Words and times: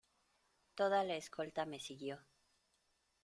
toda 0.73 1.03
la 1.03 1.13
escolta 1.15 1.67
me 1.67 1.79
siguió. 1.79 2.17